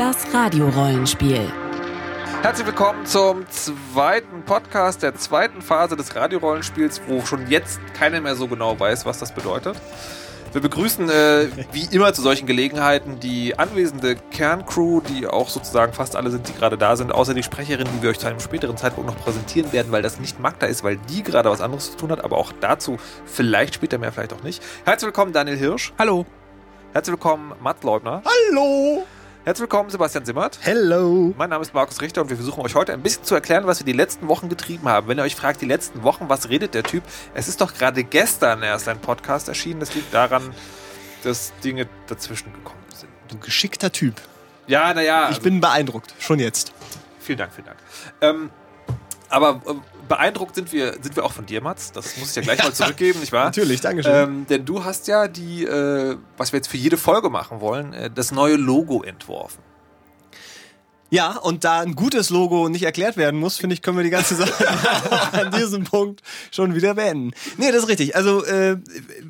[0.00, 1.52] Das Radiorollenspiel.
[2.40, 8.34] Herzlich willkommen zum zweiten Podcast der zweiten Phase des Radiorollenspiels, wo schon jetzt keiner mehr
[8.34, 9.76] so genau weiß, was das bedeutet.
[10.52, 16.16] Wir begrüßen äh, wie immer zu solchen Gelegenheiten die anwesende Kerncrew, die auch sozusagen fast
[16.16, 18.78] alle sind, die gerade da sind, außer die Sprecherin, die wir euch zu einem späteren
[18.78, 21.98] Zeitpunkt noch präsentieren werden, weil das nicht Magda ist, weil die gerade was anderes zu
[21.98, 22.96] tun hat, aber auch dazu
[23.26, 24.62] vielleicht später mehr, vielleicht auch nicht.
[24.86, 25.92] Herzlich willkommen Daniel Hirsch.
[25.98, 26.24] Hallo.
[26.94, 28.22] Herzlich willkommen Matt Leubner.
[28.24, 29.04] Hallo.
[29.42, 30.58] Herzlich willkommen Sebastian Simmert.
[30.60, 31.32] Hello.
[31.38, 33.80] Mein Name ist Markus Richter und wir versuchen euch heute ein bisschen zu erklären, was
[33.80, 35.08] wir die letzten Wochen getrieben haben.
[35.08, 37.02] Wenn ihr euch fragt, die letzten Wochen, was redet der Typ?
[37.32, 39.80] Es ist doch gerade gestern erst ein Podcast erschienen.
[39.80, 40.54] Das liegt daran,
[41.24, 43.08] dass Dinge dazwischen gekommen sind.
[43.28, 44.20] Du geschickter Typ.
[44.66, 45.30] Ja, naja.
[45.30, 46.14] Ich bin beeindruckt.
[46.18, 46.74] Schon jetzt.
[47.18, 47.78] Vielen Dank, vielen Dank.
[48.20, 48.50] Ähm,
[49.30, 49.74] aber äh,
[50.10, 51.92] beeindruckt sind wir, sind wir auch von dir, Mats.
[51.92, 53.46] Das muss ich ja gleich mal zurückgeben, nicht wahr?
[53.46, 54.12] Natürlich, danke schön.
[54.12, 57.94] Ähm, denn du hast ja die, äh, was wir jetzt für jede Folge machen wollen,
[57.94, 59.62] äh, das neue Logo entworfen.
[61.10, 64.10] Ja, und da ein gutes Logo nicht erklärt werden muss, finde ich, können wir die
[64.10, 64.52] ganze Sache
[65.32, 67.32] an diesem Punkt schon wieder beenden.
[67.58, 68.14] Nee, das ist richtig.
[68.16, 68.76] Also äh,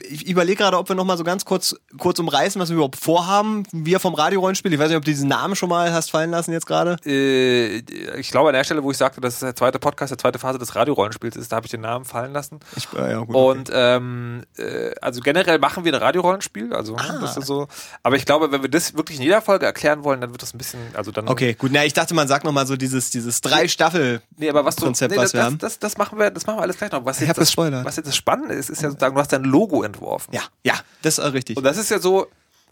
[0.08, 2.96] ich überlege gerade, ob wir noch mal so ganz kurz kurz umreißen, was wir überhaupt
[2.96, 3.64] vorhaben.
[3.72, 4.72] Wir vom Radiorollenspiel.
[4.72, 6.96] Ich weiß nicht, ob du diesen Namen schon mal hast fallen lassen jetzt gerade.
[7.06, 7.78] Äh,
[8.18, 10.38] ich glaube an der Stelle, wo ich sagte, dass es der zweite Podcast, der zweite
[10.38, 12.60] Phase des Radiorollenspiels ist, da habe ich den Namen fallen lassen.
[12.76, 17.18] Ich, äh, ja, gut, und ähm, äh, also generell machen wir ein Radiorollenspiel, also Ah.
[17.20, 17.68] das ist so.
[18.02, 20.52] Aber ich glaube, wenn wir das wirklich in jeder Folge erklären wollen, dann wird das
[20.54, 21.28] ein bisschen, also dann.
[21.28, 21.69] Okay, gut.
[21.70, 24.22] Na, ich dachte, man sagt noch mal so dieses dieses drei Staffel.
[24.36, 25.58] Nee, aber was du, Konzept, nee, was das, wir haben.
[25.58, 27.04] Das, das, machen wir, das machen wir alles gleich noch.
[27.04, 27.84] Was Ich jetzt hab das, gespoilert.
[27.84, 30.34] was jetzt das Spannende ist, ist ja sozusagen, du hast dein Logo entworfen.
[30.34, 31.56] Ja, ja, das ist richtig.
[31.56, 32.26] Und das ist ja so,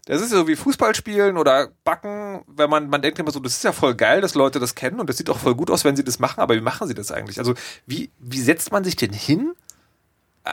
[0.05, 3.39] das ist ja so wie Fußball spielen oder Backen, wenn man, man denkt immer so,
[3.39, 5.69] das ist ja voll geil, dass Leute das kennen und das sieht auch voll gut
[5.69, 7.37] aus, wenn sie das machen, aber wie machen sie das eigentlich?
[7.39, 7.53] Also,
[7.85, 9.53] wie, wie setzt man sich denn hin?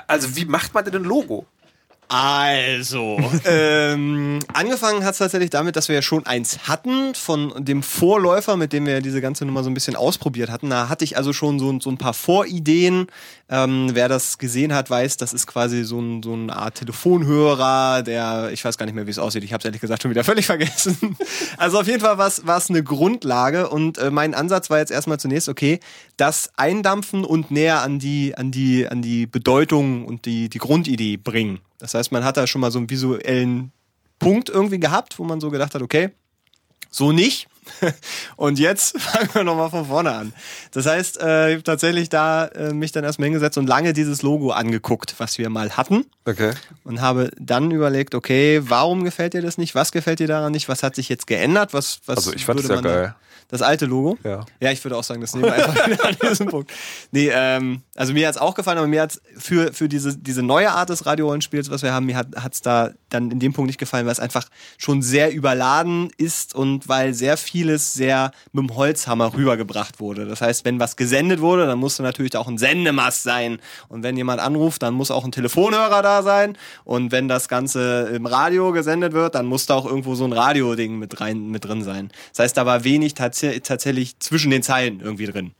[0.08, 1.46] Also, wie macht man denn ein Logo?
[2.08, 7.82] Also, ähm, angefangen hat es tatsächlich damit, dass wir ja schon eins hatten von dem
[7.82, 10.70] Vorläufer, mit dem wir diese ganze Nummer so ein bisschen ausprobiert hatten.
[10.70, 13.08] Da hatte ich also schon so, so ein paar Vorideen.
[13.48, 18.02] Ähm, wer das gesehen hat, weiß, das ist quasi so, ein, so eine Art Telefonhörer,
[18.02, 19.44] der, ich weiß gar nicht mehr, wie es aussieht.
[19.44, 21.16] Ich habe es ehrlich gesagt schon wieder völlig vergessen.
[21.56, 25.18] Also auf jeden Fall war es eine Grundlage und äh, mein Ansatz war jetzt erstmal
[25.18, 25.80] zunächst, okay,
[26.16, 31.16] das eindampfen und näher an die, an die, an die Bedeutung und die, die Grundidee
[31.16, 31.60] bringen.
[31.78, 33.72] Das heißt, man hat da schon mal so einen visuellen
[34.18, 36.10] Punkt irgendwie gehabt, wo man so gedacht hat, okay,
[36.90, 37.48] so nicht.
[38.36, 40.32] Und jetzt fangen wir nochmal von vorne an.
[40.70, 44.22] Das heißt, äh, ich habe tatsächlich da äh, mich dann erstmal hingesetzt und lange dieses
[44.22, 46.06] Logo angeguckt, was wir mal hatten.
[46.24, 46.52] Okay.
[46.84, 49.74] Und habe dann überlegt, okay, warum gefällt dir das nicht?
[49.74, 50.68] Was gefällt dir daran nicht?
[50.68, 51.74] Was hat sich jetzt geändert?
[51.74, 53.14] Was, was Also, ich fand es ja geil.
[53.48, 54.18] Das alte Logo?
[54.24, 54.44] Ja.
[54.60, 56.72] Ja, ich würde auch sagen, das nehmen wir einfach wieder an diesem Punkt.
[57.12, 60.72] Nee, ähm, also mir hat's auch gefallen, aber mir hat's für, für diese, diese neue
[60.72, 63.78] Art des Radio-Rollenspiels, was wir haben, mir hat hat's da dann in dem Punkt nicht
[63.78, 64.48] gefallen, weil es einfach
[64.78, 70.26] schon sehr überladen ist und weil sehr vieles sehr mit dem Holzhammer rübergebracht wurde.
[70.26, 73.58] Das heißt, wenn was gesendet wurde, dann musste natürlich auch ein Sendemast sein.
[73.88, 76.58] Und wenn jemand anruft, dann muss auch ein Telefonhörer da sein.
[76.84, 80.32] Und wenn das Ganze im Radio gesendet wird, dann muss da auch irgendwo so ein
[80.32, 82.10] Radio-Ding mit rein, mit drin sein.
[82.32, 85.52] Das heißt, da war wenig tats tatsächlich zwischen den Zeilen irgendwie drin.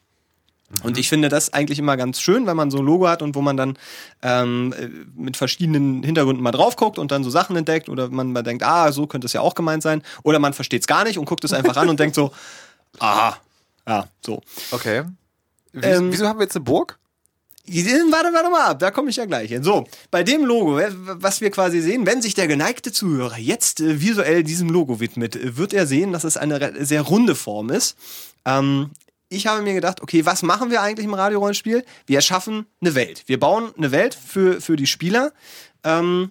[0.83, 3.37] Und ich finde das eigentlich immer ganz schön, wenn man so ein Logo hat und
[3.37, 3.79] wo man dann
[4.23, 8.33] ähm, äh, mit verschiedenen Hintergründen mal drauf guckt und dann so Sachen entdeckt oder man
[8.33, 10.03] mal denkt, ah, so könnte es ja auch gemeint sein.
[10.25, 12.33] Oder man versteht es gar nicht und guckt es einfach an und denkt so,
[12.99, 13.37] aha,
[13.87, 14.43] ja, so.
[14.73, 15.05] Okay.
[15.73, 16.99] Wie, Ähm, wieso haben wir jetzt eine Burg?
[17.69, 19.63] Warte, warte mal ab, da komme ich ja gleich hin.
[19.63, 23.81] So, bei dem Logo, äh, was wir quasi sehen, wenn sich der geneigte Zuhörer jetzt
[23.81, 27.71] äh, visuell diesem Logo widmet, äh, wird er sehen, dass es eine sehr runde Form
[27.71, 27.97] ist.
[28.45, 28.91] Ähm,
[29.29, 31.85] ich habe mir gedacht, okay, was machen wir eigentlich im Radiorollenspiel?
[32.07, 33.25] Wir erschaffen eine Welt.
[33.27, 35.33] Wir bauen eine Welt für, für die Spieler.
[35.83, 36.31] Ähm,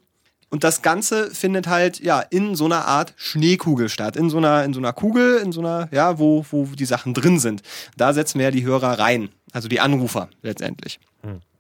[0.50, 4.16] und das Ganze findet halt ja in so einer Art Schneekugel statt.
[4.16, 7.14] In so einer, in so einer Kugel, in so einer, ja, wo, wo die Sachen
[7.14, 7.62] drin sind.
[7.98, 9.30] Da setzen wir ja die Hörer rein.
[9.56, 11.00] Also die Anrufer letztendlich.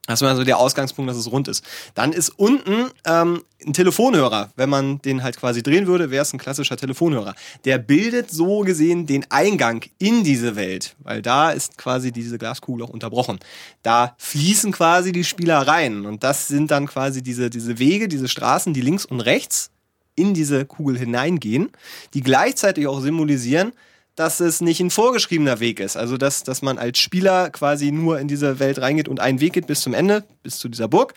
[0.05, 1.63] Das ist mal so der Ausgangspunkt, dass es rund ist.
[1.95, 4.51] Dann ist unten ähm, ein Telefonhörer.
[4.57, 7.35] Wenn man den halt quasi drehen würde, wäre es ein klassischer Telefonhörer.
[7.63, 12.85] Der bildet so gesehen den Eingang in diese Welt, weil da ist quasi diese Glaskugel
[12.85, 13.39] auch unterbrochen.
[13.81, 18.27] Da fließen quasi die Spieler rein und das sind dann quasi diese, diese Wege, diese
[18.27, 19.71] Straßen, die links und rechts
[20.15, 21.71] in diese Kugel hineingehen,
[22.13, 23.71] die gleichzeitig auch symbolisieren,
[24.15, 25.97] dass es nicht ein vorgeschriebener Weg ist.
[25.97, 29.53] Also, dass, dass man als Spieler quasi nur in diese Welt reingeht und einen Weg
[29.53, 31.13] geht bis zum Ende, bis zu dieser Burg,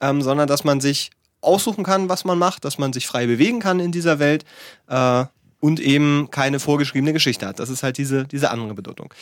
[0.00, 1.10] ähm, sondern dass man sich
[1.40, 4.44] aussuchen kann, was man macht, dass man sich frei bewegen kann in dieser Welt
[4.88, 5.24] äh,
[5.60, 7.58] und eben keine vorgeschriebene Geschichte hat.
[7.58, 9.12] Das ist halt diese, diese andere Bedeutung.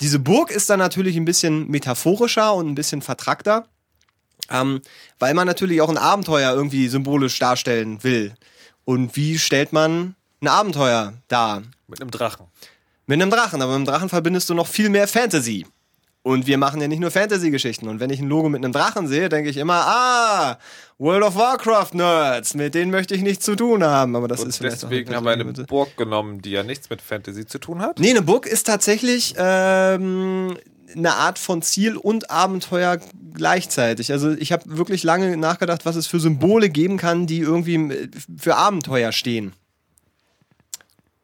[0.00, 3.66] Diese Burg ist dann natürlich ein bisschen metaphorischer und ein bisschen vertrackter,
[4.50, 4.82] ähm,
[5.18, 8.34] weil man natürlich auch ein Abenteuer irgendwie symbolisch darstellen will.
[8.84, 11.62] Und wie stellt man ein Abenteuer dar?
[11.86, 12.46] Mit einem Drachen.
[13.06, 15.66] Mit einem Drachen, aber mit einem Drachen verbindest du noch viel mehr Fantasy.
[16.22, 17.86] Und wir machen ja nicht nur Fantasy-Geschichten.
[17.86, 20.58] Und wenn ich ein Logo mit einem Drachen sehe, denke ich immer, ah,
[20.96, 24.16] World of Warcraft-Nerds, mit denen möchte ich nichts zu tun haben.
[24.16, 26.88] Aber das Und ist vielleicht auch deswegen haben wir eine Burg genommen, die ja nichts
[26.88, 27.98] mit Fantasy zu tun hat.
[27.98, 30.56] Nee, eine Burg ist tatsächlich ähm,
[30.96, 33.00] eine Art von Ziel und Abenteuer
[33.34, 34.10] gleichzeitig.
[34.10, 38.08] Also ich habe wirklich lange nachgedacht, was es für Symbole geben kann, die irgendwie äh,
[38.38, 39.52] für Abenteuer stehen.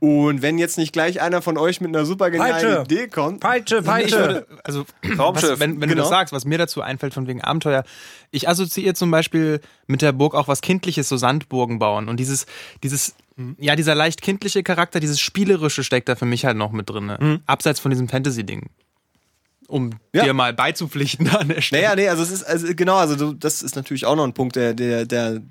[0.00, 2.82] Und wenn jetzt nicht gleich einer von euch mit einer super genialen Peitsche.
[2.87, 4.47] Idee kommt, Peitsche, Peitsche.
[4.64, 4.87] Also,
[5.19, 5.50] Raumschiff.
[5.50, 5.93] was, wenn, wenn Genau.
[5.93, 7.85] du das sagst, was mir dazu einfällt von wegen Abenteuer,
[8.31, 12.08] ich assoziiere zum Beispiel mit der Burg auch was Kindliches, so Sandburgen bauen.
[12.08, 12.47] Und dieses,
[12.82, 13.14] dieses,
[13.58, 17.05] ja, dieser leicht kindliche Charakter, dieses Spielerische steckt da für mich halt noch mit drin.
[17.06, 17.41] Ne?
[17.46, 18.70] Abseits von diesem Fantasy-Ding.
[19.69, 20.25] Um Ja.
[20.25, 21.82] dir mal beizupflichten an der Stelle.
[21.82, 24.32] Naja, nee, also es ist, also genau, also du, das ist natürlich auch noch ein
[24.32, 25.43] Punkt, der, der, der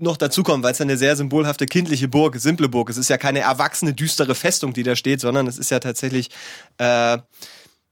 [0.00, 2.90] noch dazukommt, weil es eine sehr symbolhafte kindliche Burg, simple Burg.
[2.90, 6.30] Es ist ja keine erwachsene, düstere Festung, die da steht, sondern es ist ja tatsächlich,
[6.78, 7.18] äh,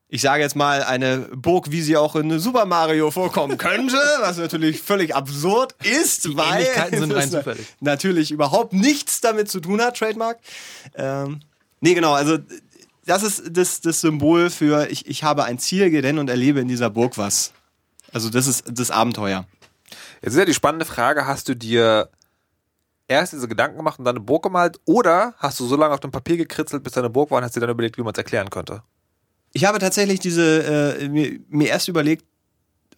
[0.09, 4.39] ich sage jetzt mal, eine Burg, wie sie auch in Super Mario vorkommen könnte, was
[4.39, 6.67] natürlich völlig absurd ist, Die weil
[7.21, 7.31] es
[7.81, 10.39] natürlich überhaupt nichts damit zu tun hat, Trademark.
[10.95, 11.41] Ähm,
[11.81, 12.39] nee, genau, also
[13.05, 16.69] das ist das, das Symbol für, ich, ich habe ein Ziel gedenn und erlebe in
[16.69, 17.53] dieser Burg was.
[18.13, 19.47] Also das ist das Abenteuer.
[20.23, 22.11] Jetzt ist ja die spannende Frage, hast du dir
[23.09, 26.01] erst diese Gedanken gemacht und dann eine Burg gemalt oder hast du so lange auf
[26.01, 28.19] dem Papier gekritzelt, bis deine Burg war und hast dir dann überlegt, wie man es
[28.19, 28.83] erklären könnte?
[29.53, 32.25] Ich habe tatsächlich diese, äh, mir, mir erst überlegt,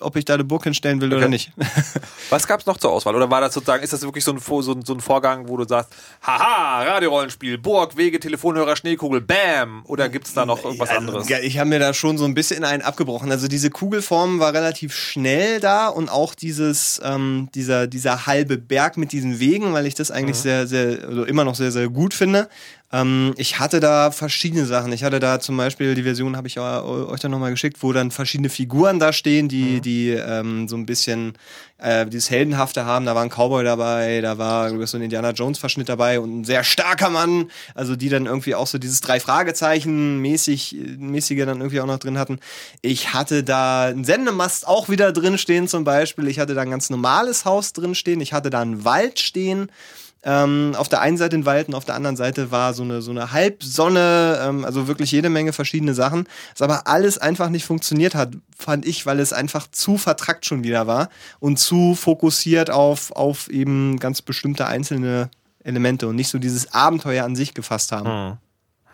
[0.00, 1.28] ob ich da eine Burg hinstellen will oder Okay.
[1.28, 1.52] nicht.
[2.30, 3.14] Was gab es noch zur Auswahl?
[3.14, 5.56] Oder war das sozusagen, ist das wirklich so ein, so ein, so ein Vorgang, wo
[5.56, 5.90] du sagst,
[6.22, 9.82] haha, Radiorollenspiel, Burg, Wege, Telefonhörer, Schneekugel, bam?
[9.86, 11.28] Oder gibt es da noch irgendwas Also, anderes?
[11.28, 13.30] ja, Ich habe mir da schon so ein bisschen einen abgebrochen.
[13.30, 18.96] Also diese Kugelform war relativ schnell da und auch dieses, ähm, dieser, dieser halbe Berg
[18.96, 22.14] mit diesen Wegen, weil ich das eigentlich sehr, sehr, also immer noch sehr, sehr gut
[22.14, 22.48] finde.
[22.92, 24.92] Ähm, ich hatte da verschiedene Sachen.
[24.92, 28.10] Ich hatte da zum Beispiel, die Version habe ich euch dann nochmal geschickt, wo dann
[28.10, 31.34] verschiedene Figuren da stehen, die, die ähm, so ein bisschen
[31.78, 33.06] äh, dieses Heldenhafte haben.
[33.06, 36.44] Da war ein Cowboy dabei, da war so ein Indiana Jones Verschnitt dabei und ein
[36.44, 41.58] sehr starker Mann, also die dann irgendwie auch so dieses drei Fragezeichen mäßig mäßige dann
[41.58, 42.40] irgendwie auch noch drin hatten.
[42.82, 46.26] Ich hatte da einen Sendemast auch wieder drin stehen zum Beispiel.
[46.26, 48.20] Ich hatte da ein ganz normales Haus drin stehen.
[48.20, 49.70] Ich hatte da einen Wald stehen.
[50.22, 53.00] Ähm, auf der einen Seite den Wald und auf der anderen Seite war so eine,
[53.00, 56.26] so eine Halbsonne, ähm, also wirklich jede Menge verschiedene Sachen.
[56.52, 60.62] Was aber alles einfach nicht funktioniert hat, fand ich, weil es einfach zu vertrackt schon
[60.62, 61.08] wieder war
[61.38, 65.30] und zu fokussiert auf, auf eben ganz bestimmte einzelne
[65.64, 68.38] Elemente und nicht so dieses Abenteuer an sich gefasst haben.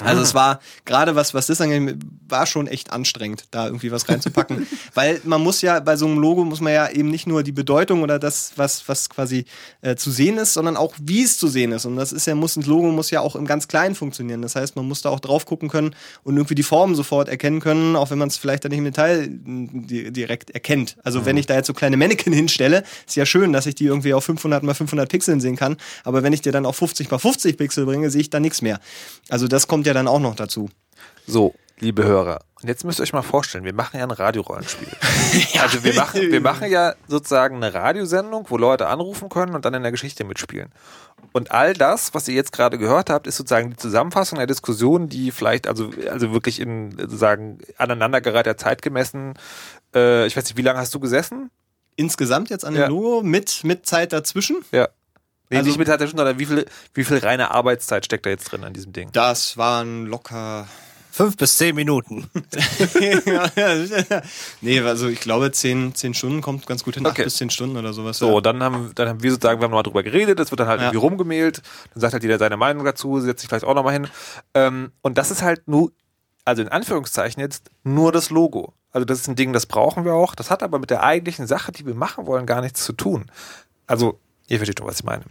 [0.04, 1.96] Also es war gerade was, was das angeht,
[2.28, 4.66] war schon echt anstrengend, da irgendwie was reinzupacken.
[4.94, 7.52] Weil man muss ja, bei so einem Logo muss man ja eben nicht nur die
[7.52, 9.46] Bedeutung oder das, was, was quasi
[9.80, 11.86] äh, zu sehen ist, sondern auch wie es zu sehen ist.
[11.86, 14.42] Und das ist ja, muss, ein Logo muss ja auch im ganz Kleinen funktionieren.
[14.42, 15.94] Das heißt, man muss da auch drauf gucken können
[16.24, 18.84] und irgendwie die Formen sofort erkennen können, auch wenn man es vielleicht dann nicht im
[18.84, 20.96] Detail mm, di- direkt erkennt.
[21.04, 23.86] Also wenn ich da jetzt so kleine Mannequin hinstelle, ist ja schön, dass ich die
[23.86, 25.76] irgendwie auf 500 mal 500 Pixeln sehen kann.
[26.04, 28.60] Aber wenn ich dir dann auf 50 mal 50 Pixel bringe, sehe ich da nichts
[28.60, 28.78] mehr.
[29.30, 30.68] Also das kommt ja dann auch noch dazu.
[31.26, 34.88] So, liebe Hörer, und jetzt müsst ihr euch mal vorstellen, wir machen ja ein Radiorollenspiel.
[35.60, 39.74] also wir machen, wir machen ja sozusagen eine Radiosendung, wo Leute anrufen können und dann
[39.74, 40.72] in der Geschichte mitspielen.
[41.32, 45.10] Und all das, was ihr jetzt gerade gehört habt, ist sozusagen die Zusammenfassung der Diskussion,
[45.10, 49.34] die vielleicht also, also wirklich in sozusagen aneinandergereihter Zeit gemessen,
[49.94, 51.50] äh, ich weiß nicht, wie lange hast du gesessen?
[51.94, 52.88] Insgesamt jetzt an dem Ja.
[52.88, 54.64] Logo mit, mit Zeit dazwischen?
[54.72, 54.88] Ja.
[55.50, 58.50] Nee, Also- nicht mit tatsächlich, sondern wie viel, wie viel reine Arbeitszeit steckt da jetzt
[58.50, 59.10] drin an diesem Ding?
[59.12, 60.66] Das waren locker.
[61.12, 62.28] Fünf bis zehn Minuten.
[64.60, 67.06] nee, also ich glaube, zehn, zehn Stunden kommt ganz gut hin.
[67.06, 67.22] Okay.
[67.22, 68.18] Acht bis zehn Stunden oder sowas.
[68.18, 68.40] So, ja.
[68.40, 70.80] dann haben, dann haben wir sozusagen, wir haben nochmal drüber geredet, es wird dann halt
[70.80, 70.86] Ja.
[70.88, 71.62] irgendwie rumgemailt,
[71.94, 74.08] dann sagt halt jeder seine Meinung dazu, setzt sich vielleicht auch nochmal hin.
[74.54, 75.92] Ähm, und das ist halt nur,
[76.44, 78.74] also in Anführungszeichen jetzt, nur das Logo.
[78.90, 80.34] Also das ist ein Ding, das brauchen wir auch.
[80.34, 83.30] Das hat aber mit der eigentlichen Sache, die wir machen wollen, gar nichts zu tun.
[83.86, 85.24] Also, ihr versteht doch, was ich meine.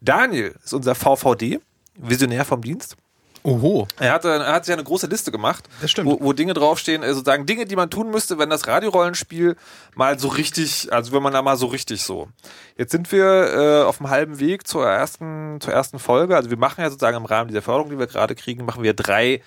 [0.00, 1.60] Daniel ist unser VVD,
[1.96, 2.96] Visionär vom Dienst.
[3.44, 3.88] Oho.
[3.98, 6.08] Er, hatte, er hat sich eine große Liste gemacht, Das stimmt.
[6.08, 9.56] Wo, wo Dinge draufstehen, äh, sozusagen Dinge, die man tun müsste, wenn das Radiorollenspiel
[9.96, 12.28] mal so richtig, also wenn man da mal so richtig so.
[12.76, 16.36] Jetzt sind wir äh, auf dem halben Weg zur ersten, zur ersten Folge.
[16.36, 18.94] Also wir machen ja sozusagen im Rahmen dieser Förderung, die wir gerade kriegen, machen wir
[18.94, 19.42] drei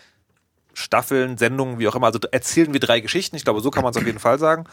[0.75, 2.07] Staffeln, Sendungen, wie auch immer.
[2.07, 4.65] Also erzählen wir drei Geschichten, ich glaube, so kann man es auf jeden Fall sagen.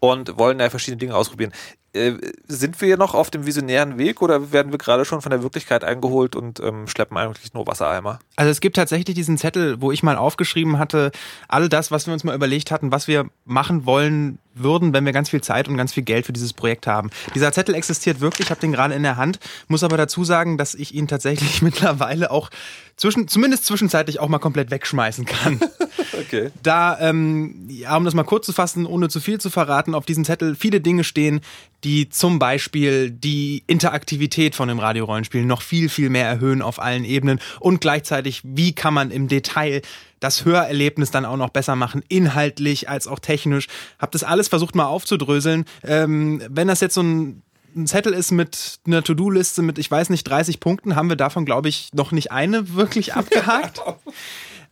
[0.00, 1.52] Und wollen da verschiedene Dinge ausprobieren.
[1.92, 2.14] Äh,
[2.46, 5.82] sind wir noch auf dem visionären Weg oder werden wir gerade schon von der Wirklichkeit
[5.82, 8.20] eingeholt und ähm, schleppen eigentlich nur Wassereimer?
[8.36, 11.10] Also es gibt tatsächlich diesen Zettel, wo ich mal aufgeschrieben hatte,
[11.48, 15.12] all das, was wir uns mal überlegt hatten, was wir machen wollen würden, wenn wir
[15.12, 17.10] ganz viel Zeit und ganz viel Geld für dieses Projekt haben.
[17.34, 19.38] Dieser Zettel existiert wirklich, ich habe den gerade in der Hand,
[19.68, 22.50] muss aber dazu sagen, dass ich ihn tatsächlich mittlerweile auch
[22.96, 25.60] zwischen, zumindest zwischenzeitlich auch mal komplett wegschmeißen kann.
[26.12, 26.50] Okay.
[26.62, 30.04] Da, ähm, ja, um das mal kurz zu fassen, ohne zu viel zu verraten, auf
[30.04, 31.40] diesem Zettel viele Dinge stehen,
[31.82, 37.04] die zum Beispiel die Interaktivität von dem Radiorollenspiel noch viel, viel mehr erhöhen auf allen
[37.04, 39.82] Ebenen und gleichzeitig, wie kann man im Detail
[40.20, 43.66] das Hörerlebnis dann auch noch besser machen, inhaltlich als auch technisch.
[43.98, 45.64] Hab das alles versucht mal aufzudröseln.
[45.82, 47.42] Ähm, wenn das jetzt so ein
[47.76, 51.44] ein Zettel ist mit einer To-Do-Liste mit, ich weiß nicht, 30 Punkten, haben wir davon,
[51.44, 53.80] glaube ich, noch nicht eine wirklich abgehakt.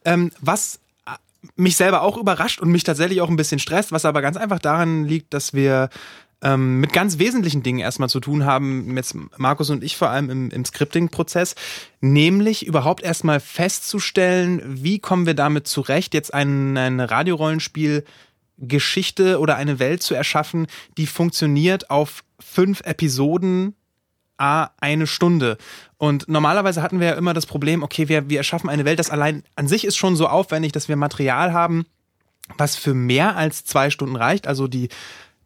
[0.05, 0.81] ähm, was
[1.55, 4.59] mich selber auch überrascht und mich tatsächlich auch ein bisschen stresst, was aber ganz einfach
[4.59, 5.89] daran liegt, dass wir
[6.43, 10.31] ähm, mit ganz wesentlichen Dingen erstmal zu tun haben, jetzt Markus und ich vor allem
[10.31, 11.55] im, im Scripting-Prozess,
[12.01, 18.05] nämlich überhaupt erstmal festzustellen, wie kommen wir damit zurecht, jetzt ein, ein Radiorollenspiel
[18.59, 20.67] Geschichte oder eine Welt zu erschaffen,
[20.97, 23.75] die funktioniert auf fünf Episoden
[24.37, 25.59] a eine Stunde.
[25.97, 29.11] Und normalerweise hatten wir ja immer das Problem, okay, wir, wir erschaffen eine Welt, das
[29.11, 31.87] allein an sich ist schon so aufwendig, dass wir Material haben,
[32.57, 34.47] was für mehr als zwei Stunden reicht.
[34.47, 34.89] Also die,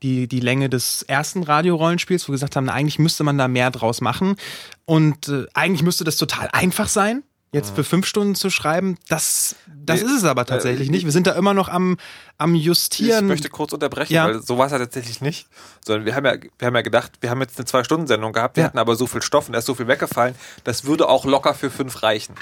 [0.03, 3.49] die, die Länge des ersten Radiorollenspiels, wo wir gesagt haben, na, eigentlich müsste man da
[3.49, 4.37] mehr draus machen.
[4.85, 7.23] Und äh, eigentlich müsste das total einfach sein
[7.55, 11.05] jetzt für fünf Stunden zu schreiben, das, das Nee, ist es aber tatsächlich nicht.
[11.05, 11.99] Wir sind da immer noch am,
[12.39, 13.27] am Ich Justieren.
[13.27, 14.25] möchte kurz unterbrechen, Ja.
[14.25, 15.49] weil so war es ja tatsächlich nicht.
[15.85, 18.63] Sondern wir haben ja, wir haben ja gedacht, wir haben jetzt eine Zwei-Stunden-Sendung gehabt, wir
[18.63, 18.69] Ja.
[18.69, 21.53] hatten aber so viel Stoff und da ist so viel weggefallen, das würde auch locker
[21.53, 22.35] für fünf reichen.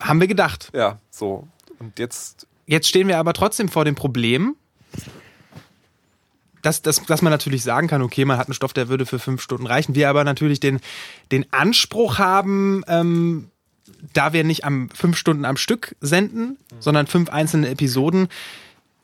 [0.00, 0.70] haben wir gedacht.
[0.74, 1.46] Ja, so.
[1.78, 4.56] Und jetzt, Jetzt stehen wir aber trotzdem vor dem Problem,
[6.62, 9.18] dass, dass, dass man natürlich sagen kann, okay, man hat einen Stoff, der würde für
[9.18, 9.94] fünf Stunden reichen.
[9.94, 10.80] Wir aber natürlich den,
[11.30, 13.50] den Anspruch haben, ähm,
[14.12, 18.28] da wir nicht am fünf Stunden am Stück senden, sondern fünf einzelne Episoden,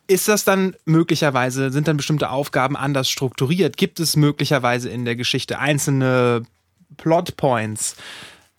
[0.06, 3.76] ist das dann möglicherweise, sind dann bestimmte Aufgaben anders strukturiert?
[3.76, 6.44] Gibt es möglicherweise in der Geschichte einzelne
[6.96, 7.96] Plotpoints,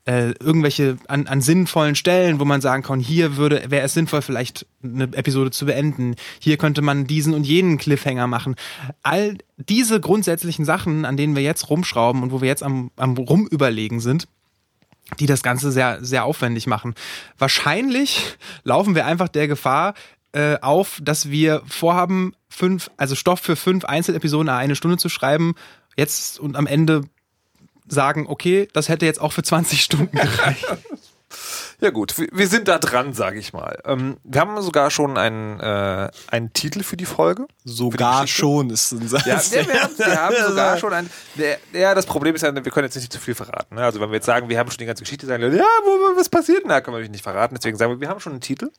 [0.09, 4.23] äh, irgendwelche an, an sinnvollen Stellen, wo man sagen kann, hier würde, wäre es sinnvoll,
[4.23, 6.15] vielleicht eine Episode zu beenden.
[6.39, 8.55] Hier könnte man diesen und jenen Cliffhanger machen.
[9.03, 13.17] All diese grundsätzlichen Sachen, an denen wir jetzt rumschrauben und wo wir jetzt am, am
[13.17, 14.27] Rumüberlegen sind,
[15.19, 16.95] die das Ganze sehr, sehr aufwendig machen.
[17.37, 19.93] Wahrscheinlich laufen wir einfach der Gefahr
[20.31, 25.53] äh, auf, dass wir vorhaben, fünf, also Stoff für fünf Einzelepisoden eine Stunde zu schreiben,
[25.95, 27.03] jetzt und am Ende
[27.89, 30.65] sagen, okay, das hätte jetzt auch für 20 Stunden gereicht.
[31.79, 33.79] ja gut, wir, sind da dran, sage ich mal.
[33.85, 37.47] Ähm, wir haben sogar schon einen, äh, einen Titel für die Folge.
[37.63, 38.39] Sogar Geschichte?
[38.39, 39.25] schon ist ein Satz.
[39.25, 41.09] Ja, wir, wir, haben, wir haben sogar schon ein.
[41.35, 43.75] Der, ja, das Problem ist ja, wir können jetzt nicht zu viel verraten.
[43.75, 43.83] Ne?
[43.83, 46.17] Also, wenn wir jetzt sagen, wir haben schon die ganze Geschichte, sagen, Leute, ja, wo,
[46.17, 46.63] was passiert?
[46.65, 47.55] Na, können wir natürlich nicht verraten.
[47.55, 48.71] Deswegen sagen wir, wir haben schon einen Titel.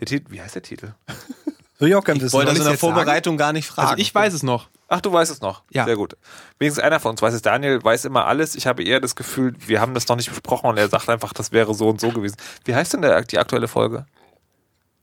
[0.00, 0.92] Der Titel, wie heißt der Titel?
[1.78, 2.32] Würde ich auch gerne Ich wissen.
[2.34, 3.90] wollte Soll das in der Vorbereitung gar nicht fragen.
[3.90, 4.68] Also ich weiß es noch.
[4.88, 5.62] Ach, du weißt es noch.
[5.70, 5.84] Ja.
[5.84, 6.16] Sehr gut.
[6.58, 7.42] Wenigstens einer von uns weiß es.
[7.42, 8.54] Daniel weiß immer alles.
[8.54, 11.34] Ich habe eher das Gefühl, wir haben das noch nicht besprochen und er sagt einfach,
[11.34, 12.36] das wäre so und so gewesen.
[12.64, 14.06] Wie heißt denn der, die aktuelle Folge?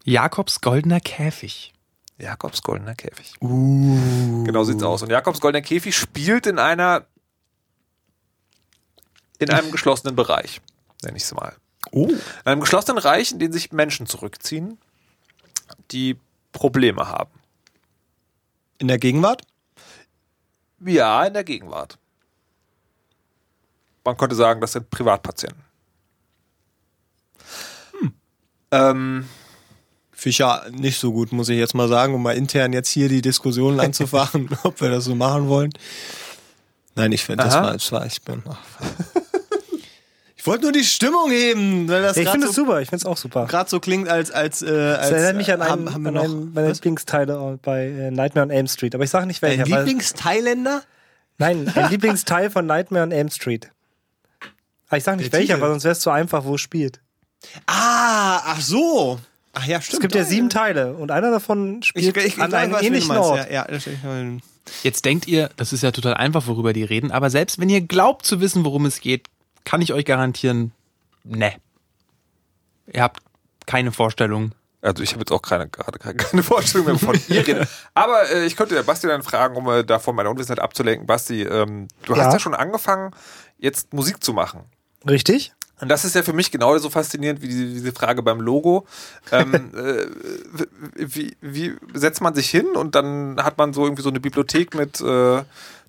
[0.04, 1.74] Jakobs goldener Käfig.
[2.18, 3.36] Jakobs goldener Käfig.
[3.40, 5.04] Genau sieht's aus.
[5.04, 7.06] Und Jakobs goldener Käfig spielt in einer
[9.38, 10.62] in einem geschlossenen Bereich,
[11.04, 11.56] nenne ich es mal.
[11.92, 12.08] Oh.
[12.08, 14.80] In einem geschlossenen Bereich, in den sich Menschen zurückziehen,
[15.92, 16.18] die
[16.54, 17.32] Probleme haben.
[18.78, 19.42] In der Gegenwart?
[20.84, 21.98] Ja, in der Gegenwart.
[24.04, 25.64] Man könnte sagen, das sind Privatpatienten.
[28.72, 29.28] Ähm,
[30.12, 33.22] Fischer nicht so gut, muss ich jetzt mal sagen, um mal intern jetzt hier die
[33.22, 35.72] Diskussion anzufachen, ob wir das so machen wollen.
[36.96, 37.64] Nein, ich finde, das Aha.
[37.64, 38.58] war, das war, ich bin, ach,
[40.46, 42.88] ich wollte nur die Stimmung heben, weil das ich finde gerade es so, super, ich
[42.88, 43.48] finde es auch super.
[43.48, 46.04] grad so klingt, als, als, äh, als Das erinnert mich an äh, einen, haben, haben
[46.04, 46.72] wir an noch, einen meiner?
[46.72, 48.94] Lieblingsteile bei äh, Nightmare on Elm Street.
[48.94, 49.68] Aber ich sage nicht welcher.
[49.68, 50.84] Weil, Lieblings-Thailänder?
[51.40, 53.72] nein, ein Lieblingsteil von Nightmare on Elm Street.
[54.88, 55.64] Aber ich sage nicht Der welcher, Titel.
[55.64, 57.00] weil sonst wäre es zu einfach, wo es spielt.
[57.66, 59.20] Ah, ach so.
[59.54, 60.04] Ach ja, Es stimmt.
[60.04, 62.86] gibt ja sieben Teile und einer davon spielt ich, ich, an ich einem wen du
[62.86, 63.18] ähnlichen.
[63.18, 63.50] Ort.
[63.50, 63.90] Ja, ja, das,
[64.84, 67.82] Jetzt denkt ihr, das ist ja total einfach, worüber die reden, aber selbst wenn ihr
[67.82, 69.28] glaubt zu wissen, worum es geht,
[69.66, 70.72] kann ich euch garantieren,
[71.24, 71.54] ne.
[72.94, 73.20] Ihr habt
[73.66, 74.54] keine Vorstellung.
[74.82, 77.68] also ich habe jetzt auch keine, gerade keine, keine Vorstellung mehr von ihr reden.
[77.96, 81.08] Aber äh, ich könnte ja Basti dann fragen, um äh, davon meine Unwissenheit abzulenken.
[81.08, 82.26] Basti, ähm, du Ja.
[82.26, 83.12] hast ja schon angefangen,
[83.58, 84.62] jetzt Musik zu machen.
[85.10, 85.54] Richtig?
[85.82, 88.86] Und das ist ja für mich genau so faszinierend wie diese, diese Frage beim Logo.
[89.32, 90.06] ähm, äh,
[90.96, 94.74] wie, wie setzt man sich hin und dann hat man so irgendwie so eine Bibliothek
[94.76, 95.44] mit, äh,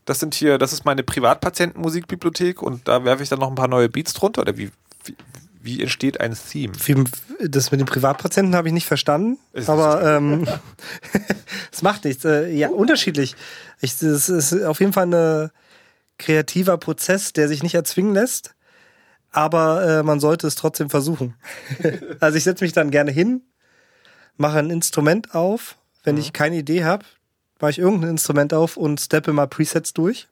[0.07, 3.69] das sind hier, das ist meine Privatpatientenmusikbibliothek und da werfe ich dann noch ein paar
[3.69, 4.71] neue Beats drunter oder wie,
[5.05, 5.17] wie,
[5.61, 7.05] Wie entsteht ein Theme?
[7.41, 10.47] Das mit den Privatpatienten habe ich nicht verstanden, aber ähm,
[11.73, 12.25] es macht nichts.
[12.25, 13.35] Äh, ja, unterschiedlich.
[13.81, 15.51] Ich, es ist auf jeden Fall ein
[16.19, 18.55] kreativer Prozess, der sich nicht erzwingen lässt,
[19.33, 21.35] aber äh, man sollte es trotzdem versuchen.
[22.21, 23.43] also ich setze mich dann gerne hin,
[24.37, 25.77] mache ein Instrument auf.
[26.05, 27.05] Wenn ich keine Idee habe,
[27.61, 30.29] mache ich irgendein Instrument auf und steppe mal Presets durch.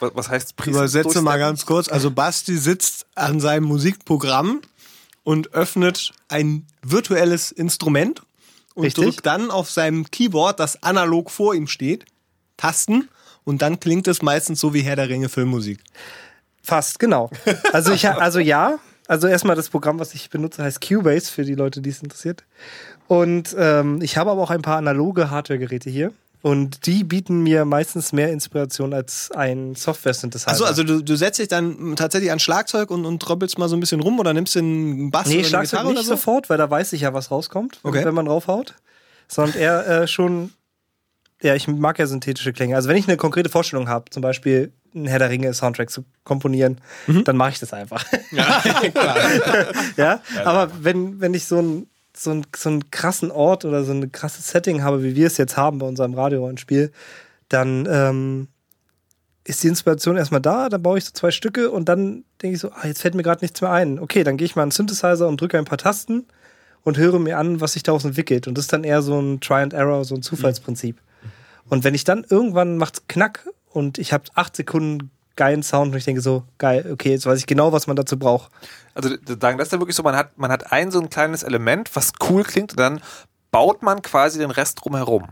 [0.00, 1.88] Was, was heißt Presets Übersetze mal ganz kurz.
[1.88, 4.60] Also Basti sitzt an seinem Musikprogramm
[5.22, 8.22] und öffnet ein virtuelles Instrument
[8.74, 9.04] und Richtig.
[9.04, 12.04] drückt dann auf seinem Keyboard, das analog vor ihm steht,
[12.56, 13.08] Tasten
[13.44, 15.80] und dann klingt es meistens so wie Herr der Ringe Filmmusik.
[16.62, 17.30] Fast, genau.
[17.72, 21.54] Also ich also ja, also erstmal das Programm, was ich benutze, heißt Cubase für die
[21.54, 22.44] Leute, die es interessiert.
[23.06, 26.12] Und ähm, ich habe aber auch ein paar analoge Hardware-Geräte hier.
[26.44, 30.50] Und die bieten mir meistens mehr Inspiration als ein Software-Synthesizer.
[30.50, 33.76] Also, also du, du setzt dich dann tatsächlich an Schlagzeug und, und tröppelst mal so
[33.76, 36.16] ein bisschen rum oder nimmst den Bass nee, oder Schlagzeug Gitarre nicht oder so?
[36.16, 38.04] sofort, weil da weiß ich ja, was rauskommt, Okay.
[38.04, 38.74] wenn man draufhaut.
[39.26, 40.52] Sondern eher äh, schon,
[41.40, 42.76] ja, ich mag ja synthetische Klänge.
[42.76, 46.78] Also wenn ich eine konkrete Vorstellung habe, zum Beispiel einen Herr der Ringe-Soundtrack zu komponieren,
[47.24, 48.04] dann mache ich das einfach.
[49.96, 53.92] Ja, aber wenn, wenn ich so einen so einen- so einen krassen Ort oder so
[53.92, 56.90] ein krasses Setting habe, wie wir es jetzt haben bei unserem Radiorollenspiel,
[57.48, 58.48] dann ähm,
[59.44, 62.60] ist die Inspiration erstmal da, dann baue ich so zwei Stücke und dann denke ich
[62.60, 63.98] so, ah, jetzt fällt mir gerade nichts mehr ein.
[63.98, 66.26] Okay, dann gehe ich mal an den Synthesizer und drücke ein paar Tasten
[66.82, 68.46] und höre mir an, was sich daraus entwickelt.
[68.46, 70.98] Und das ist dann eher so ein Try and Error, so ein Zufallsprinzip.
[71.68, 75.98] Und wenn ich dann irgendwann macht's knack und ich habe acht Sekunden geilen Sound und
[75.98, 78.50] ich denke so, geil, okay, jetzt weiß ich genau, was man dazu braucht.
[78.94, 79.10] Also
[79.40, 81.94] sagen, das ist ja wirklich so, man hat, man hat ein so ein kleines Element,
[81.94, 83.00] was cool klingt, und dann
[83.50, 85.28] baut man quasi den Rest drumherum.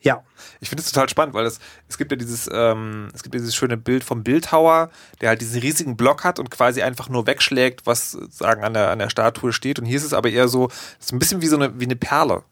[0.00, 0.22] Ja.
[0.60, 1.58] Ich finde es total spannend, weil es,
[1.88, 5.60] es gibt ja dieses, ähm, es gibt dieses schöne Bild vom Bildhauer, der halt diesen
[5.60, 9.52] riesigen Block hat und quasi einfach nur wegschlägt, was sagen an der, an der Statue
[9.52, 9.78] steht.
[9.78, 10.68] Und hier ist es aber eher so,
[11.00, 12.44] es ist ein bisschen wie so eine, wie eine Perle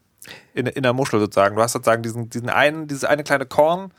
[0.53, 1.55] in, in der Muschel sozusagen.
[1.55, 3.93] Du hast sozusagen diesen, diesen einen, dieses eine kleine Korn,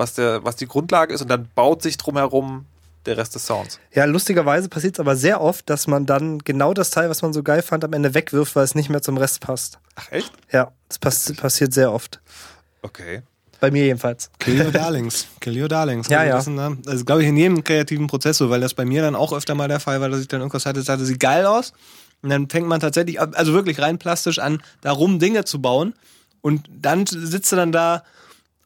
[0.00, 2.66] was der, was die Grundlage ist, und dann baut sich drumherum
[3.06, 3.78] der Rest des Sounds.
[3.94, 7.32] Ja, lustigerweise passiert es aber sehr oft, dass man dann genau das Teil, was man
[7.32, 9.78] so geil fand, am Ende wegwirft, weil es nicht mehr zum Rest passt.
[9.94, 10.32] Ach echt?
[10.50, 12.20] Ja, das pass passiert sehr oft.
[12.82, 13.22] Okay.
[13.60, 14.30] Bei mir jedenfalls.
[14.38, 15.26] Kill your darlings.
[15.40, 16.08] Kill your darlings.
[16.08, 16.36] Ja, Also ja.
[16.36, 19.02] Das, ist, ne, also glaube ich in jedem kreativen Prozess so, weil das bei mir
[19.02, 21.20] dann auch öfter mal der Fall war, dass ich dann irgendwas hatte, das hatte, sieht
[21.20, 21.72] geil aus.
[22.22, 25.94] Und dann fängt man tatsächlich, also wirklich rein plastisch an, darum Dinge zu bauen.
[26.42, 28.02] Und dann sitzt du dann da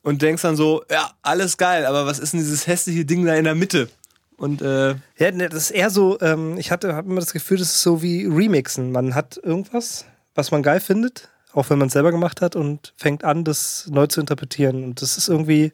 [0.05, 3.35] und denkst dann so, ja, alles geil, aber was ist denn dieses hässliche Ding da
[3.35, 3.89] in der Mitte?
[4.37, 7.59] Und äh, Ja, ne, das ist eher so, ähm, ich hatte habe immer das Gefühl,
[7.59, 8.93] das ist so wie Remixen.
[8.93, 12.93] Man hat irgendwas, was man geil findet, auch wenn man es selber gemacht hat und
[12.97, 14.85] fängt an, das neu zu interpretieren.
[14.85, 15.73] Und das ist irgendwie,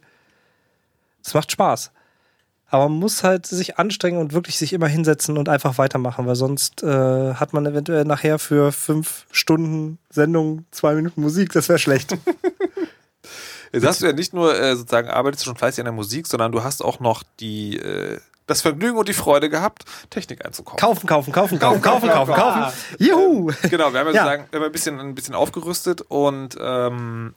[1.24, 1.90] das macht Spaß.
[2.68, 6.36] Aber man muss halt sich anstrengen und wirklich sich immer hinsetzen und einfach weitermachen, weil
[6.36, 11.50] sonst äh, hat man eventuell nachher für fünf Stunden Sendung zwei Minuten Musik.
[11.52, 12.16] Das wäre schlecht.
[13.72, 16.26] Jetzt hast du ja nicht nur äh, sozusagen arbeitest du schon fleißig an der Musik,
[16.26, 20.78] sondern du hast auch noch die äh, das Vergnügen und die Freude gehabt, Technik einzukaufen.
[20.80, 22.72] kaufen, kaufen, kaufen, kaufen, kaufen, kaufen, kaufen.
[22.98, 23.52] Juhu!
[23.70, 24.22] Genau, wir haben ja, Ja.
[24.24, 27.34] sozusagen wir haben ein bisschen ein bisschen aufgerüstet und ähm,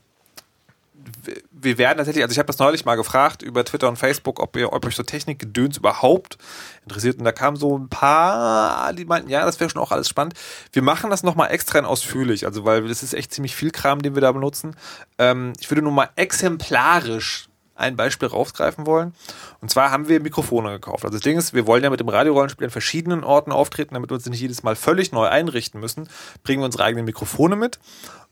[1.51, 4.55] wir- werden tatsächlich, also ich habe das neulich mal gefragt über Twitter und Facebook, ob
[4.57, 6.37] ihr ob euch so Technikgedöns überhaupt
[6.83, 10.09] interessiert und da kamen so ein paar, die meinten, ja, das wäre schon auch alles
[10.09, 10.33] spannend.
[10.73, 14.01] Wir machen das nochmal extra in ausführlich, also weil das ist echt ziemlich viel Kram,
[14.01, 14.75] den wir da benutzen.
[15.17, 19.13] Ähm, ich würde nur mal exemplarisch ein Beispiel rausgreifen wollen.
[19.61, 21.03] Und zwar haben wir Mikrofone gekauft.
[21.05, 24.09] Also das Ding ist, wir wollen ja mit dem Radiorollenspiel an verschiedenen Orten auftreten, damit
[24.09, 26.07] wir uns nicht jedes Mal völlig neu einrichten müssen,
[26.43, 27.79] bringen wir unsere eigenen Mikrofone mit.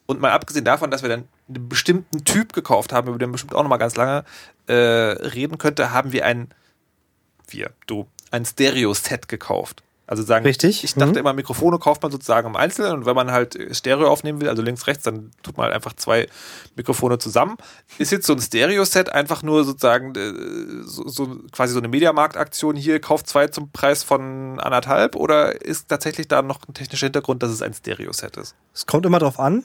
[0.06, 3.56] Und mal abgesehen davon, dass wir dann einen bestimmten Typ gekauft haben, über den bestimmt
[3.56, 4.26] auch noch mal ganz lange
[4.68, 6.50] äh, reden könnte, haben wir ein,
[7.48, 9.84] wir, du, ein Stereo-Set gekauft.
[10.12, 10.84] Also sagen, Richtig.
[10.84, 11.18] ich dachte Mhm.
[11.20, 14.50] immer, Mikrofone kauft man sozusagen im Einzelnen und wenn man halt äh, Stereo aufnehmen will,
[14.50, 16.28] also links, rechts, dann tut man halt einfach zwei
[16.76, 17.56] Mikrofone zusammen.
[17.98, 22.76] Ist jetzt so ein Stereo-Set einfach nur sozusagen äh, so, so quasi so eine Mediamarkt-Aktion
[22.76, 27.42] hier, kauft zwei zum Preis von anderthalb oder ist tatsächlich da noch ein technischer Hintergrund,
[27.42, 28.54] dass es ein Stereo-Set ist?
[28.74, 29.64] Es kommt immer drauf an.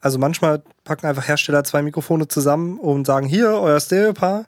[0.00, 4.46] Also manchmal packen einfach Hersteller zwei Mikrofone zusammen und sagen, hier, euer Stereopaar.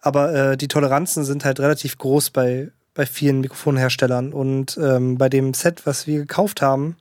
[0.00, 4.34] Aber äh, die Toleranzen sind halt relativ groß bei, bei vielen Mikrofonherstellern.
[4.34, 6.98] Und ähm, bei dem Set, was wir gekauft haben,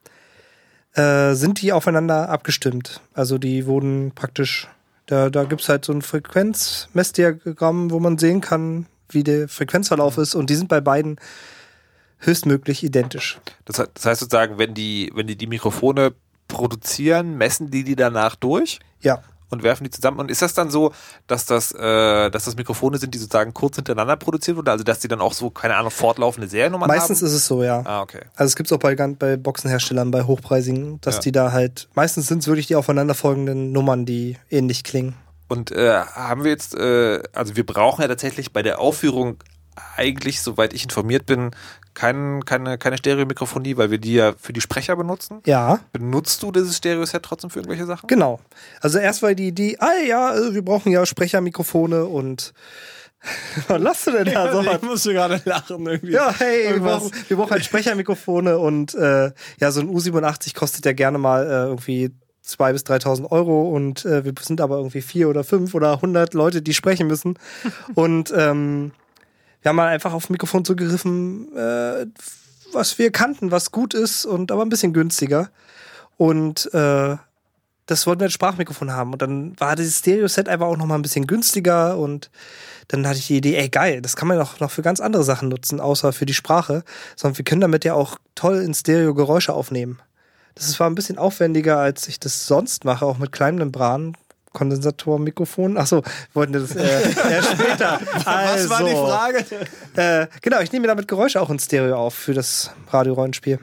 [0.93, 3.01] äh, sind die aufeinander abgestimmt.
[3.13, 4.69] Also die wurden praktisch,
[5.07, 10.17] da, da gibt es halt so ein Frequenzmessdiagramm, wo man sehen kann, wie der Frequenzverlauf
[10.17, 10.35] ist.
[10.35, 11.19] Und die sind bei beiden
[12.19, 13.37] höchstmöglich identisch.
[13.65, 16.13] Das, das heißt sozusagen, wenn die, wenn die die Mikrofone
[16.47, 18.79] produzieren, messen die die danach durch?
[19.01, 19.21] Ja.
[19.49, 20.19] Und werfen die zusammen.
[20.19, 20.93] Und ist das dann so,
[21.27, 24.69] dass das, äh, dass das Mikrofone sind, die sozusagen kurz hintereinander produziert wurden?
[24.69, 27.27] Also dass die dann auch so, keine Ahnung, fortlaufende Seriennummern Meistens haben?
[27.27, 27.81] ist es so, ja.
[27.85, 28.21] Ah, okay.
[28.35, 31.21] Also es gibt es auch bei, bei Boxenherstellern, bei hochpreisigen, dass Ja.
[31.21, 35.15] die da halt, meistens sind es wirklich die aufeinanderfolgenden Nummern, die ähnlich klingen.
[35.47, 39.37] Und äh, haben wir jetzt, äh, also wir brauchen ja tatsächlich bei der Aufführung
[39.95, 41.51] eigentlich, soweit ich informiert bin,
[41.93, 45.41] kein, keine, keine Stereomikrofonie, weil wir die ja für die Sprecher benutzen.
[45.45, 48.07] Ja, Benutzt du dieses Stereo-Set trotzdem für irgendwelche Sachen?
[48.07, 48.39] genau.
[48.81, 52.53] Also erst war die Idee, ah ja, äh, wir brauchen ja Sprechermikrofone und
[53.67, 54.61] was lachst du denn da so?
[54.61, 56.13] ich musste gerade lachen irgendwie.
[56.13, 60.85] Ja, hey, wir brauchen, wir brauchen halt Sprechermikrofone und äh, ja, so ein U87 kostet
[60.85, 62.11] ja gerne mal äh, irgendwie
[62.45, 66.33] 2.000 bis 3.000 Euro und äh, wir sind aber irgendwie vier oder fünf oder 100
[66.33, 67.37] Leute, die sprechen müssen.
[67.95, 68.91] und ähm,
[69.61, 72.05] wir haben mal einfach auf Mikrofon zugegriffen, äh,
[72.71, 75.49] was wir kannten, was gut ist und aber ein bisschen günstiger.
[76.17, 77.17] Und äh,
[77.89, 79.13] das wollten wir als Sprachmikrofon haben.
[79.13, 82.29] Und dann war dieses Stereo-Set einfach auch noch mal ein bisschen günstiger und
[82.87, 85.23] dann hatte ich die Idee, ey geil, das kann man auch noch für ganz andere
[85.23, 86.83] Sachen nutzen, außer für die Sprache,
[87.15, 89.99] sondern wir können damit ja auch toll in Stereo Geräusche aufnehmen.
[90.55, 94.17] Das war ein bisschen aufwendiger, als ich das sonst mache, auch mit kleinen Membranen.
[94.53, 95.77] Kondensator, Mikrofon.
[95.77, 97.99] Achso, wir wollten das äh, erst später.
[98.25, 99.45] Also, Was war die Frage?
[99.95, 103.59] Äh, genau, ich nehme damit Geräusche auch in Stereo auf für das Radiorollenspiel.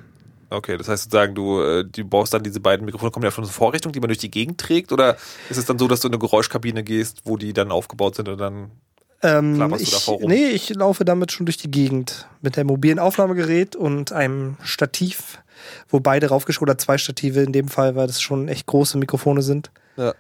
[0.49, 3.45] Okay, das heißt sozusagen, du, äh, du baust dann diese beiden Mikrofone, kommen ja von
[3.45, 4.93] so Vorrichtung, die man durch die Gegend trägt?
[4.93, 5.17] Oder
[5.51, 8.29] ist es dann so, dass du in eine Geräuschkabine gehst, wo die dann aufgebaut sind
[8.29, 8.71] und dann.
[9.23, 10.31] Ähm, Klapperst du ich, davor rum?
[10.31, 15.39] nee, ich laufe damit schon durch die Gegend mit einem mobilen Aufnahmegerät und einem Stativ,
[15.89, 19.43] wo beide raufgeschoben oder zwei Stative in dem Fall, weil das schon echt große Mikrofone
[19.43, 19.71] sind.
[19.97, 20.15] Ja.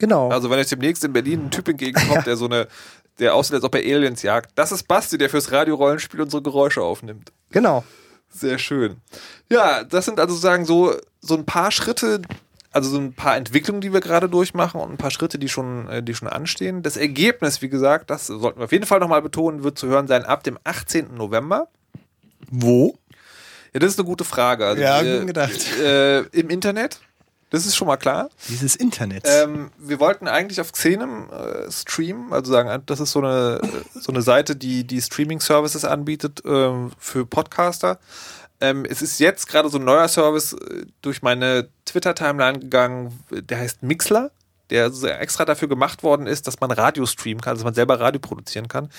[0.00, 0.30] Genau.
[0.30, 2.66] Also, wenn euch demnächst in Berlin ein Typ entgegenkommt, der so eine.
[3.20, 4.50] Der aussieht, als ob er Aliens jagt.
[4.54, 7.30] Das ist Basti, der fürs Radiorollenspiel unsere Geräusche aufnimmt.
[7.50, 7.84] genau.
[8.32, 8.98] Sehr schön.
[9.50, 12.22] Ja, das sind also sozusagen so, so ein paar Schritte,
[12.70, 15.88] also so ein paar Entwicklungen, die wir gerade durchmachen und ein paar Schritte, die schon,
[15.88, 16.84] äh, die schon anstehen.
[16.84, 20.06] Das Ergebnis, wie gesagt, das sollten wir auf jeden Fall nochmal betonen, wird zu hören
[20.06, 21.12] sein ab dem 18.
[21.16, 21.66] November.
[22.50, 22.96] Wo?
[23.74, 24.64] Ja, das ist eine gute Frage.
[24.64, 25.78] Also, Ja, wir, gut gedacht.
[25.80, 27.00] Äh, Im Internet.
[27.50, 28.30] Das ist schon mal klar.
[28.48, 29.24] Dieses Internet.
[29.26, 33.98] Ähm, wir wollten eigentlich auf Xenem äh, streamen, also sagen, das ist so eine, äh,
[33.98, 37.98] so eine Seite, die die Streaming-Services anbietet ähm, für Podcaster.
[38.60, 43.58] Ähm, es ist jetzt gerade so ein neuer Service äh, durch meine Twitter-Timeline gegangen, der
[43.58, 44.30] heißt Mixler,
[44.70, 48.20] der extra dafür gemacht worden ist, dass man Radio streamen kann, dass man selber Radio
[48.20, 48.90] produzieren kann.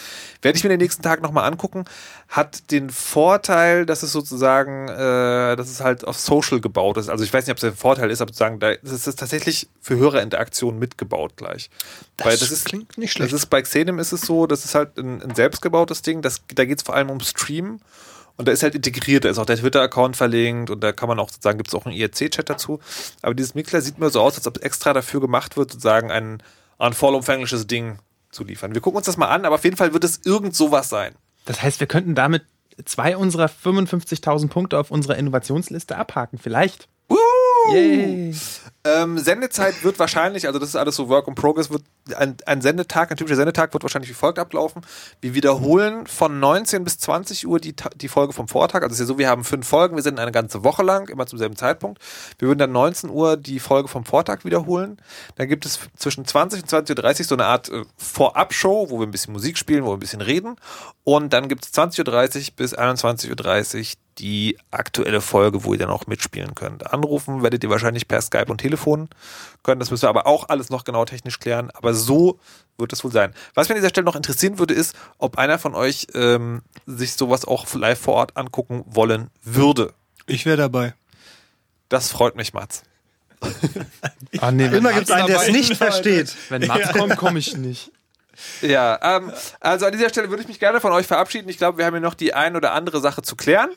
[0.41, 1.85] Werde ich mir den nächsten Tag nochmal angucken.
[2.27, 7.09] Hat den Vorteil, dass es sozusagen, äh, dass es halt auf Social gebaut ist.
[7.09, 9.97] Also ich weiß nicht, ob es ein Vorteil ist, aber sozusagen, da ist tatsächlich für
[9.97, 11.69] Hörerinteraktion mitgebaut gleich.
[12.17, 13.33] Weil das ist, klingt nicht das schlecht.
[13.33, 16.21] ist bei Xenem ist es so, das ist halt ein, ein selbstgebautes Ding.
[16.21, 17.81] Das, da geht es vor allem um Streamen.
[18.41, 21.19] Und da ist halt integriert, da ist auch der Twitter-Account verlinkt und da kann man
[21.19, 22.79] auch sozusagen, gibt es auch einen IRC-Chat dazu.
[23.21, 26.09] Aber dieses Mixler sieht mir so aus, als ob es extra dafür gemacht wird, sozusagen
[26.09, 26.41] ein,
[26.79, 27.99] ein vollumfängliches Ding
[28.31, 28.73] zu liefern.
[28.73, 31.13] Wir gucken uns das mal an, aber auf jeden Fall wird es irgend sowas sein.
[31.45, 32.41] Das heißt, wir könnten damit
[32.83, 36.39] zwei unserer 55.000 Punkte auf unserer Innovationsliste abhaken.
[36.39, 36.87] Vielleicht.
[37.69, 38.33] Yay.
[38.83, 41.83] Ähm, Sendezeit wird wahrscheinlich, also das ist alles so Work in Progress, wird
[42.15, 44.81] ein, ein Sendetag, ein typischer Sendetag wird wahrscheinlich wie folgt ablaufen.
[45.21, 48.81] Wir wiederholen von 19 bis 20 Uhr die, die Folge vom Vortag.
[48.81, 51.09] Also es ist ja so, wir haben fünf Folgen, wir sind eine ganze Woche lang,
[51.09, 52.01] immer zum selben Zeitpunkt.
[52.39, 54.97] Wir würden dann 19 Uhr die Folge vom Vortag wiederholen.
[55.35, 59.05] Dann gibt es zwischen 20 und 20.30 Uhr so eine Art äh, Vorab-Show, wo wir
[59.05, 60.55] ein bisschen Musik spielen, wo wir ein bisschen reden.
[61.03, 63.29] Und dann gibt es 20.30 Uhr bis 21.30
[63.79, 63.85] Uhr
[64.21, 66.93] die aktuelle Folge, wo ihr dann auch mitspielen könnt.
[66.93, 69.09] Anrufen werdet ihr wahrscheinlich per Skype und Telefon
[69.63, 69.79] können.
[69.79, 71.71] Das müssen wir aber auch alles noch genau technisch klären.
[71.71, 72.39] Aber so
[72.77, 73.33] wird es wohl sein.
[73.55, 77.13] Was mich an dieser Stelle noch interessieren würde, ist, ob einer von euch ähm, sich
[77.13, 79.93] sowas auch live vor Ort angucken wollen würde.
[80.27, 80.93] Ich wäre dabei.
[81.89, 82.83] Das freut mich, Mats.
[84.39, 86.35] Ah, nee, Immer gibt es einen, der es nicht versteht.
[86.49, 87.91] Wenn Mats kommt, komme ich nicht.
[88.61, 91.49] Ja, ähm, also an dieser Stelle würde ich mich gerne von euch verabschieden.
[91.49, 93.69] Ich glaube, wir haben hier noch die ein oder andere Sache zu klären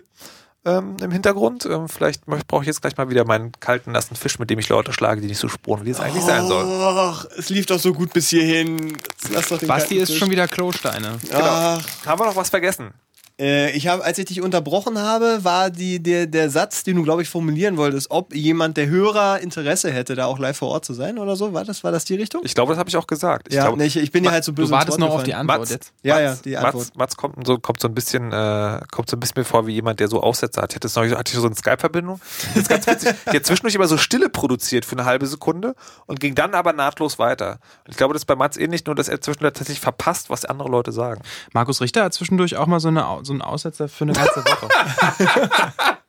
[0.64, 1.66] ähm, im Hintergrund.
[1.66, 4.68] Ähm, vielleicht brauche ich jetzt gleich mal wieder meinen kalten, nassen Fisch, mit dem ich
[4.68, 6.64] Leute schlage, die nicht so spuren, wie es eigentlich sein soll.
[6.66, 8.96] Ach, es lief doch so gut bis hierhin.
[9.30, 10.18] Lass doch den Basti ist Fisch.
[10.18, 11.18] schon wieder Klosteine.
[11.32, 12.92] Ach, Haben wir noch was vergessen?
[13.40, 17.02] Äh, ich habe, als ich dich unterbrochen habe, war die, der, der Satz, den du,
[17.02, 20.84] glaube ich, formulieren wolltest, ob jemand, der Hörer, Interesse hätte, da auch live vor Ort
[20.84, 21.52] zu sein oder so.
[21.52, 22.42] War das, war das die Richtung?
[22.44, 23.48] Ich glaube, das habe ich auch gesagt.
[23.48, 24.68] Ich ja, glaube, nee, ich, ich bin ja halt so böse.
[24.68, 25.50] Du wartest noch auf die gefallen.
[25.50, 25.92] Antwort Mats, jetzt.
[26.02, 26.74] Ja, Mats, ja, die Antwort.
[26.74, 29.66] Mats, Mats kommt, so, kommt so ein bisschen, äh, kommt so ein bisschen mir vor
[29.66, 30.72] wie jemand, der so Aussätze hat.
[30.72, 32.20] Ich hatte, das neulich, hatte ich so eine Skype-Verbindung.
[32.54, 33.14] Das ist ganz witzig.
[33.32, 35.74] Die hat zwischendurch immer so Stille produziert für eine halbe Sekunde
[36.06, 37.58] und ging dann aber nahtlos weiter.
[37.84, 40.44] Und ich glaube, das ist bei Mats ähnlich, nur dass er zwischendurch tatsächlich verpasst, was
[40.44, 41.22] andere Leute sagen.
[41.52, 44.68] Markus Richter hat zwischendurch auch mal so, eine, so einen Aussetzer für eine ganze Woche.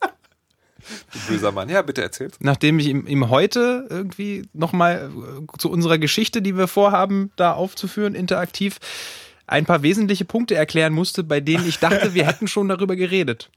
[1.12, 1.69] Du böser Mann.
[1.69, 2.36] Ja, bitte erzählt.
[2.39, 5.10] nachdem ich ihm, ihm heute irgendwie nochmal
[5.58, 8.80] zu unserer Geschichte, die wir vorhaben, da aufzuführen, interaktiv,
[9.47, 13.49] ein paar wesentliche Punkte erklären musste, bei denen ich dachte, wir hätten schon darüber geredet.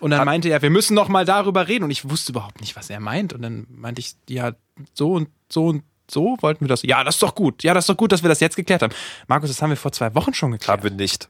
[0.00, 1.84] Und dann meinte er, wir müssen noch mal darüber reden.
[1.84, 3.32] Und ich wusste überhaupt nicht, was er meint.
[3.32, 4.52] Und dann meinte ich, ja,
[4.92, 6.82] so und so und so wollten wir das.
[6.82, 7.62] Ja, das ist doch gut.
[7.62, 8.92] Ja, das ist doch gut, dass wir das jetzt geklärt haben.
[9.26, 10.78] Markus, das haben wir vor zwei Wochen schon geklärt.
[10.78, 11.28] Haben wir nicht.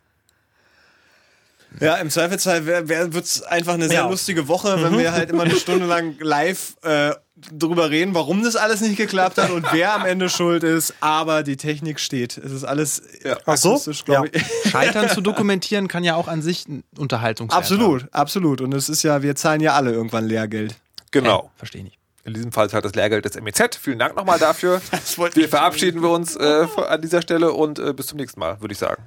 [1.81, 4.09] Ja, im Zweifelsfall wird es einfach eine sehr Ja.
[4.09, 7.13] lustige Woche, wenn wir halt immer eine Stunde lang live äh,
[7.53, 10.95] drüber reden, warum das alles nicht geklappt hat und wer am Ende schuld ist.
[11.01, 12.39] Aber die Technik steht.
[12.39, 13.37] Es ist alles ja.
[13.45, 13.81] Ach so?
[13.93, 14.71] ich.
[14.71, 18.61] Scheitern zu dokumentieren kann ja auch an sich ein Unterhaltungswert Absolut, absolut.
[18.63, 20.77] Und es ist ja, wir zahlen ja alle irgendwann Lehrgeld.
[21.11, 21.43] Genau.
[21.45, 21.51] haben.
[21.57, 21.99] Verstehe nicht.
[22.25, 23.77] In diesem Fall zahlt das Lehrgeld des MEZ.
[23.81, 24.81] Vielen Dank nochmal dafür.
[25.35, 28.73] Wir verabschieden wir uns äh, an dieser Stelle und äh, bis zum nächsten Mal, würde
[28.73, 29.05] ich sagen.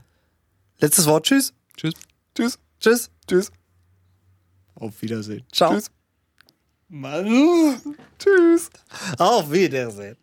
[0.80, 1.26] Letztes Wort.
[1.26, 1.54] Tschüss.
[1.76, 1.94] Tschüss.
[2.36, 2.60] Tschüss.
[2.80, 3.10] Tschüss.
[3.28, 3.52] Tschüss.
[4.76, 5.46] Auf Wiedersehen.
[5.52, 5.74] Ciao.
[5.74, 5.92] Tschüss.
[6.88, 7.82] Mann.
[8.18, 8.70] Tschüss.
[9.18, 10.18] Auf Wiedersehen.